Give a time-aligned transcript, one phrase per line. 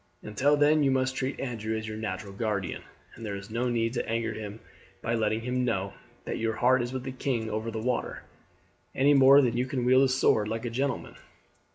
[0.23, 2.81] Until then you must treat Andrew as your natural guardian,
[3.13, 4.59] and there is no need to anger him
[5.03, 5.93] by letting him know
[6.25, 8.23] that your heart is with the king over the water,
[8.95, 11.17] any more than that you can wield a sword like a gentleman.